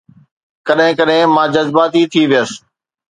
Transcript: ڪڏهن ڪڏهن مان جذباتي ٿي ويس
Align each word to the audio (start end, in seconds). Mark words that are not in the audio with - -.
ڪڏهن 0.67 0.91
ڪڏهن 0.99 1.27
مان 1.35 1.47
جذباتي 1.55 2.01
ٿي 2.11 2.21
ويس 2.29 2.51